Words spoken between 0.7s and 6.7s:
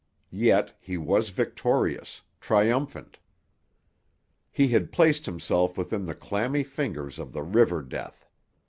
he was victorious, triumphant. He had placed himself within the clammy